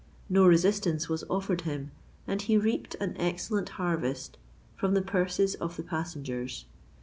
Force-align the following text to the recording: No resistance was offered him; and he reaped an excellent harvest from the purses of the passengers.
No 0.29 0.47
resistance 0.47 1.09
was 1.09 1.23
offered 1.29 1.61
him; 1.61 1.91
and 2.27 2.41
he 2.41 2.57
reaped 2.57 2.95
an 2.95 3.15
excellent 3.19 3.69
harvest 3.77 4.35
from 4.75 4.95
the 4.95 5.01
purses 5.03 5.53
of 5.53 5.77
the 5.77 5.83
passengers. 5.83 6.65